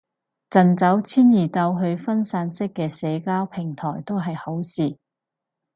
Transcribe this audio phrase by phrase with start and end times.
[0.49, 4.97] 盡早遷移到去分散式嘅社交平台都係好事